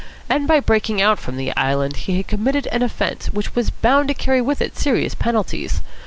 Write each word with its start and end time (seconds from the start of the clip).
And 0.27 0.47
by 0.47 0.59
breaking 0.59 0.99
out 0.99 1.19
from 1.19 1.37
the 1.37 1.55
Island 1.55 1.95
he 1.95 2.17
had 2.17 2.25
committed 2.27 2.65
an 2.71 2.81
offence 2.81 3.27
which 3.27 3.53
was 3.55 3.69
bound 3.69 4.07
to 4.07 4.15
carry 4.15 4.41
with 4.41 4.59
it 4.59 4.75
serious 4.75 5.13
penalties. 5.13 5.81